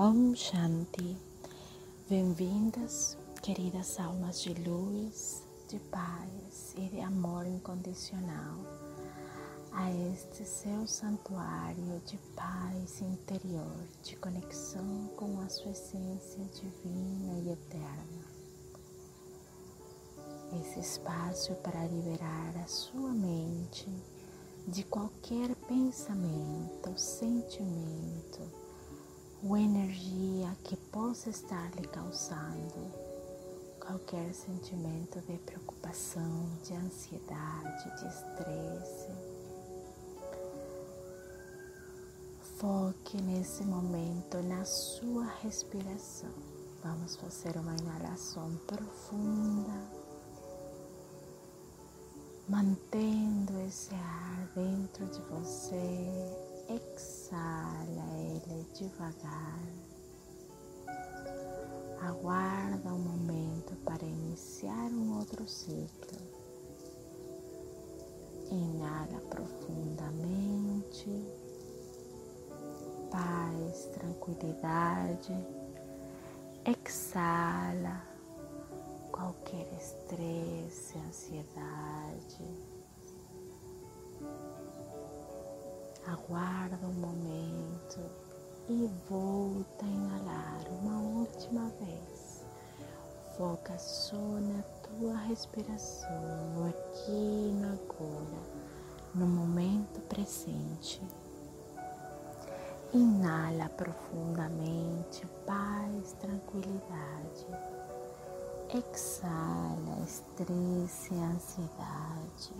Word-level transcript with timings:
Om 0.00 0.32
Shanti. 0.32 1.16
Bem-vindas, 2.08 3.18
queridas 3.42 3.98
almas 3.98 4.40
de 4.40 4.54
luz, 4.54 5.42
de 5.68 5.80
paz 5.90 6.72
e 6.76 6.82
de 6.82 7.00
amor 7.00 7.44
incondicional, 7.44 8.58
a 9.72 9.90
este 9.90 10.44
seu 10.44 10.86
santuário 10.86 12.00
de 12.06 12.16
paz 12.36 13.00
interior, 13.00 13.76
de 14.04 14.14
conexão 14.14 15.10
com 15.16 15.40
a 15.40 15.48
sua 15.48 15.72
essência 15.72 16.44
divina 16.44 17.32
e 17.40 17.50
eterna. 17.50 18.24
Esse 20.60 20.78
espaço 20.78 21.54
para 21.56 21.88
liberar 21.88 22.56
a 22.64 22.68
sua 22.68 23.10
mente 23.10 23.88
de 24.68 24.84
qualquer 24.84 25.56
pensamento, 25.66 26.96
sentimento, 26.96 28.67
ou 29.42 29.56
energia 29.56 30.56
que 30.64 30.76
possa 30.76 31.30
estar 31.30 31.70
lhe 31.76 31.86
causando 31.86 33.08
qualquer 33.80 34.34
sentimento 34.34 35.20
de 35.22 35.38
preocupação, 35.38 36.46
de 36.62 36.74
ansiedade, 36.74 37.84
de 37.98 38.06
estresse. 38.06 39.08
Foque 42.58 43.16
nesse 43.22 43.62
momento 43.64 44.42
na 44.42 44.64
sua 44.64 45.24
respiração. 45.42 46.32
Vamos 46.82 47.16
fazer 47.16 47.56
uma 47.56 47.74
inalação 47.76 48.50
profunda, 48.66 49.90
mantendo 52.48 53.58
esse 53.66 53.94
Inala 69.08 69.20
profundamente, 69.30 71.10
paz, 73.10 73.86
tranquilidade. 73.94 75.32
Exala 76.64 78.02
qualquer 79.10 79.66
estresse, 79.72 80.98
ansiedade. 80.98 82.44
Aguarda 86.06 86.86
um 86.86 86.92
momento 86.92 88.00
e 88.68 88.88
volta 89.08 89.84
a 89.84 89.88
inalar 89.88 90.66
uma 90.82 91.00
última 91.20 91.68
vez. 91.80 92.44
Foca 93.36 93.78
só 93.78 94.16
na 94.16 94.62
tua 94.82 95.16
respiração, 95.16 96.66
aqui 96.68 97.10
e 97.10 97.52
no 97.52 97.72
agora, 97.72 98.67
no 99.14 99.26
momento 99.26 100.00
presente. 100.02 101.00
Inala 102.92 103.68
profundamente, 103.70 105.26
paz, 105.46 106.12
tranquilidade. 106.20 107.46
Exala 108.74 110.04
estresse 110.04 111.14
e 111.14 111.18
ansiedade. 111.18 112.52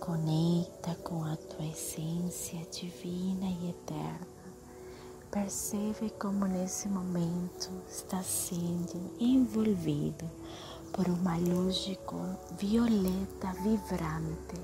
Conecta 0.00 0.96
com 1.04 1.24
a 1.24 1.36
tua 1.36 1.66
essência 1.66 2.58
divina 2.72 3.46
e 3.46 3.70
eterna. 3.70 4.26
Percebe 5.30 6.10
como 6.18 6.46
nesse 6.46 6.88
momento 6.88 7.70
está 7.88 8.22
sendo 8.22 9.14
envolvido 9.18 10.28
por 10.92 11.08
uma 11.08 11.36
luz 11.38 11.90
violeta 12.58 13.52
vibrante 13.62 14.60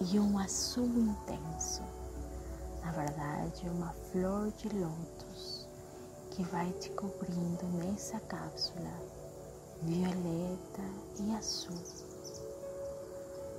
e 0.00 0.18
um 0.18 0.38
azul 0.38 0.86
intenso. 0.86 1.82
Na 2.84 2.92
verdade, 2.92 3.68
uma 3.68 3.92
flor 4.10 4.52
de 4.52 4.68
lótus 4.68 5.66
que 6.30 6.42
vai 6.44 6.70
te 6.74 6.90
cobrindo 6.90 7.66
nessa 7.74 8.20
cápsula 8.20 8.92
violeta 9.82 10.82
e 11.18 11.34
azul 11.34 12.06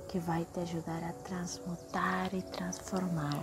que 0.08 0.18
vai 0.18 0.46
te 0.54 0.60
ajudar 0.60 1.04
a 1.04 1.12
transmutar 1.24 2.34
e 2.34 2.40
transformar 2.40 3.42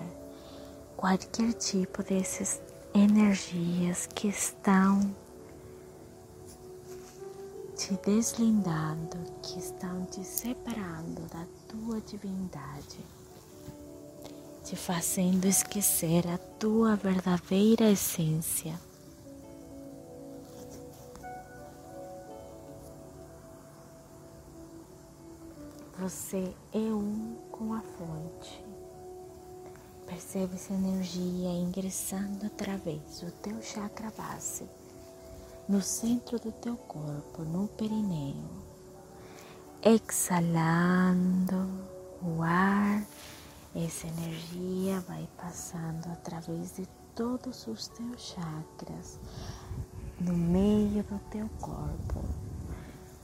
qualquer 0.97 1.53
tipo 1.53 2.01
dessas 2.01 2.59
energias 2.94 4.07
que 4.07 4.29
estão 4.29 5.16
te 7.75 7.94
deslindando, 8.06 9.18
que 9.41 9.59
estão 9.59 10.06
te 10.06 10.24
separando 10.24 11.22
da 11.24 11.46
tua 11.68 12.00
divindade, 12.00 13.00
te 14.63 14.78
fazendo 14.78 15.46
esquecer 15.46 16.25
a 16.28 16.38
tua 16.38 16.96
verdadeira 16.96 17.91
essência. 17.91 18.80
Você 26.00 26.53
é 26.74 26.78
um 26.78 27.36
com 27.52 27.74
a 27.74 27.81
fonte. 27.81 28.63
Percebe 30.06 30.56
essa 30.56 30.74
energia 30.74 31.50
ingressando 31.50 32.46
através 32.46 33.22
do 33.22 33.31
teu 33.42 33.62
chakra 33.62 34.13
base, 34.16 34.63
no 35.68 35.81
centro 35.81 36.40
do 36.40 36.52
teu 36.52 36.78
corpo, 36.78 37.42
no 37.44 37.68
perineu. 37.68 38.36
Exalando 39.84 41.68
o 42.22 42.42
ar, 42.44 43.03
essa 43.75 44.08
energia 44.08 45.00
vai 45.02 45.28
passando 45.38 46.06
através 46.12 46.75
de 46.75 46.88
todos 47.16 47.66
os 47.66 47.88
teus 47.88 48.22
chakras, 48.22 49.20
no 50.20 50.34
meio 50.34 51.04
do 51.04 51.20
teu 51.31 51.50
corpo. 51.59 52.24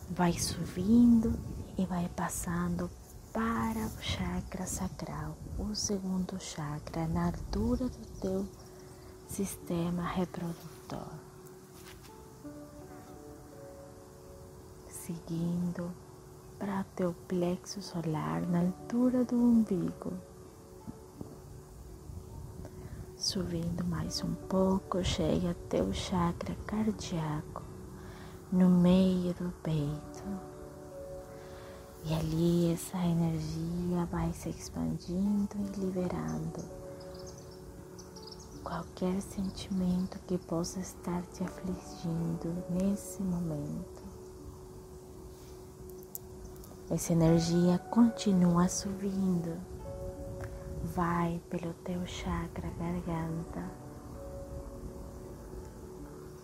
Vai 0.09 0.34
subindo 0.34 1.38
e 1.78 1.85
vai 1.85 2.09
passando 2.16 2.90
para 3.31 3.85
o 3.85 4.01
chakra 4.01 4.66
sacral, 4.66 5.38
o 5.59 5.75
segundo 5.75 6.40
chakra, 6.40 7.07
na 7.07 7.28
altura 7.28 7.88
do 7.88 8.19
teu 8.19 8.47
sistema 9.28 10.03
reprodutor. 10.03 11.31
Seguindo 15.11 15.91
para 16.57 16.85
teu 16.95 17.13
plexo 17.27 17.81
solar, 17.81 18.41
na 18.44 18.59
altura 18.61 19.25
do 19.25 19.35
umbigo. 19.35 20.13
Subindo 23.17 23.83
mais 23.83 24.23
um 24.23 24.33
pouco, 24.47 25.03
chega 25.03 25.51
até 25.51 25.81
o 25.81 25.94
chakra 25.94 26.55
cardíaco, 26.66 27.61
no 28.53 28.69
meio 28.69 29.33
do 29.33 29.51
peito 29.61 30.23
e 32.05 32.13
ali 32.13 32.73
essa 32.73 32.97
energia 32.97 34.05
vai 34.09 34.31
se 34.31 34.50
expandindo 34.50 35.55
e 35.57 35.79
liberando 35.79 36.63
qualquer 38.63 39.21
sentimento 39.21 40.17
que 40.25 40.38
possa 40.38 40.79
estar 40.79 41.21
te 41.33 41.44
afligindo 41.44 42.63
nesse 42.69 43.21
momento. 43.21 44.00
Essa 46.94 47.13
energia 47.13 47.79
continua 47.90 48.68
subindo, 48.68 49.57
vai 50.83 51.42
pelo 51.50 51.74
teu 51.86 52.06
chakra 52.06 52.69
garganta. 52.77 53.63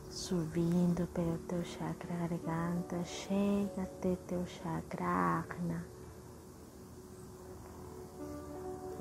Subindo 0.09 1.05
pelo 1.07 1.37
teu 1.49 1.61
chakra 1.65 2.15
garganta, 2.15 3.03
chega 3.03 3.81
até 3.81 4.15
teu 4.25 4.45
chakra 4.47 5.05
arna, 5.05 5.85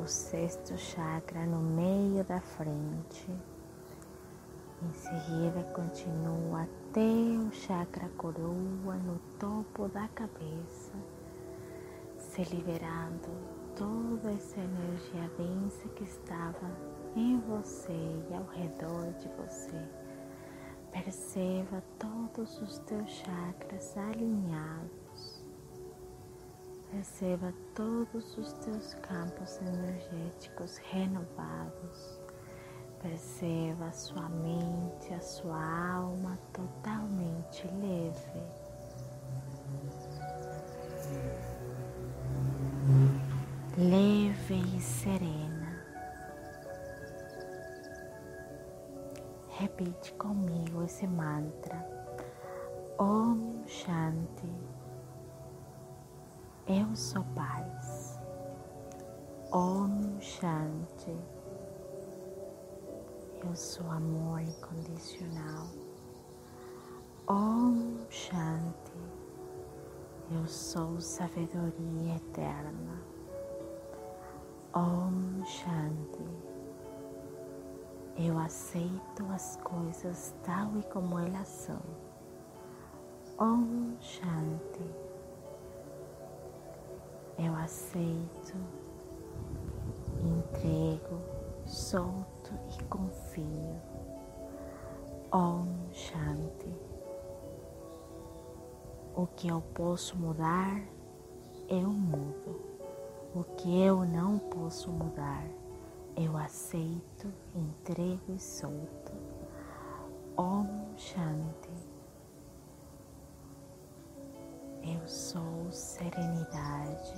o 0.00 0.06
sexto 0.09 0.76
chakra 0.76 1.47
no 1.47 1.61
meio 1.61 2.25
da 2.25 2.41
frente. 2.41 3.31
Em 4.82 4.93
seguida, 4.93 5.62
continua 5.73 6.62
até 6.62 7.00
o 7.00 7.53
chakra 7.53 8.09
coroa 8.19 8.97
no 8.97 9.19
topo 9.38 9.88
da 9.88 10.09
cabeça, 10.09 10.93
se 12.37 12.55
liberando 12.55 13.31
toda 13.75 14.31
essa 14.31 14.61
energia 14.61 15.31
densa 15.38 15.88
que 15.97 16.05
estava 16.05 16.71
em 17.17 17.41
você 17.41 17.93
e 18.31 18.35
ao 18.35 18.44
redor 18.44 19.11
de 19.15 19.29
você 19.29 20.06
Perceba 20.93 21.83
todos 21.99 22.61
os 22.62 22.79
teus 22.81 23.11
chakras 23.11 23.97
alinhados. 23.99 25.44
Perceba 26.91 27.53
todos 27.75 28.39
os 28.39 28.53
teus 28.65 28.94
campos 28.94 29.61
energéticos 29.61 30.79
renovados. 30.79 32.19
Perceba 33.03 33.89
a 33.89 33.93
sua 33.93 34.27
mente, 34.31 35.12
a 35.12 35.21
sua 35.21 35.94
alma 35.97 36.39
totalmente 36.55 37.67
leve. 37.67 38.56
Repite 49.78 50.14
comigo 50.14 50.82
esse 50.84 51.06
mantra. 51.06 51.87
Om 52.99 53.62
Shanti. 53.67 54.50
Eu 56.67 56.96
sou 56.96 57.23
paz. 57.34 58.19
Om 59.52 60.19
Shanti. 60.19 61.14
Eu 63.44 63.55
sou 63.55 63.90
amor 63.90 64.40
incondicional. 64.40 65.67
Om 67.29 67.99
Shanti. 68.08 68.96
Eu 70.31 70.49
sou 70.49 70.99
sabedoria 71.02 72.17
eterna. 72.17 73.02
Om 74.72 75.44
Shanti. 75.44 76.45
Eu 78.19 78.39
aceito 78.39 79.25
as 79.35 79.57
coisas 79.57 80.35
tal 80.43 80.77
e 80.79 80.83
como 80.85 81.19
elas 81.19 81.49
são. 81.49 81.81
Om 83.39 83.97
Shanti 84.01 85.07
eu 87.39 87.55
aceito, 87.55 88.57
entrego, 90.23 91.21
solto 91.67 92.51
e 92.71 92.83
confio. 92.85 93.77
Om 95.31 95.67
Shanti. 95.93 96.75
O 99.15 99.27
que 99.27 99.49
eu 99.49 99.61
posso 99.75 100.17
mudar, 100.17 100.81
eu 101.69 101.91
mudo. 101.91 102.59
O 103.35 103.45
que 103.45 103.83
eu 103.83 104.07
não 104.07 104.39
posso 104.39 104.91
mudar, 104.91 105.45
eu 106.17 106.35
aceito, 106.37 107.31
entrego 107.55 108.33
e 108.33 108.41
solto. 108.41 109.13
Om 110.37 110.95
Shanti. 110.97 111.71
Eu 114.83 115.07
sou 115.07 115.71
serenidade. 115.71 117.15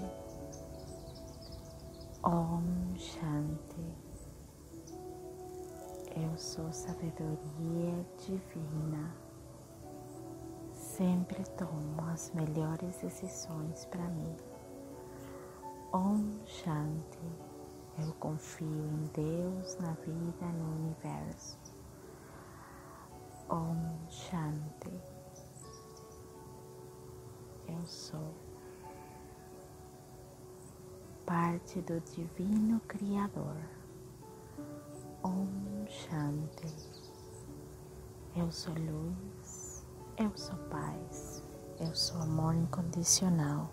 Om 2.25 2.97
Shanti. 2.97 3.95
Eu 6.17 6.37
sou 6.37 6.73
sabedoria 6.73 8.05
divina. 8.27 9.15
Sempre 10.73 11.45
tomo 11.57 12.03
as 12.13 12.33
melhores 12.33 12.97
decisões 13.01 13.85
para 13.85 14.09
mim. 14.09 14.37
Om 15.93 16.41
Shanti. 16.45 17.48
Eu 17.99 18.13
confio 18.15 18.67
em 18.67 19.05
Deus, 19.15 19.77
na 19.79 19.93
vida, 19.93 20.47
no 20.47 20.85
universo. 20.85 21.59
Om 23.49 24.09
Shanti 24.09 25.19
eu 27.69 27.87
sou. 27.87 28.35
Parte 31.27 31.81
do 31.83 32.01
Divino 32.01 32.81
Criador. 32.89 33.57
Om 35.23 35.87
Shanti. 35.87 36.75
Eu 38.35 38.51
sou 38.51 38.75
luz, 38.75 39.85
eu 40.17 40.31
sou 40.37 40.57
paz, 40.71 41.43
eu 41.81 41.95
sou 41.95 42.21
amor 42.23 42.55
incondicional. 42.55 43.69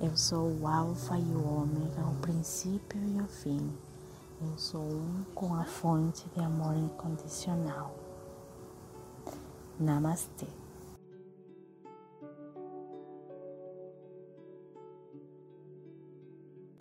Eu 0.00 0.16
sou 0.16 0.50
o 0.60 0.66
Alfa 0.66 1.16
e 1.16 1.22
o 1.22 1.62
Ômega, 1.62 2.04
o 2.04 2.16
princípio 2.16 3.00
e 3.00 3.20
o 3.20 3.26
fim. 3.28 3.72
Eu 4.42 4.58
sou 4.58 4.82
um 4.82 5.24
com 5.34 5.54
a 5.54 5.64
fonte 5.64 6.28
de 6.34 6.40
amor 6.40 6.76
incondicional. 6.76 7.94
Namastê. 9.78 10.48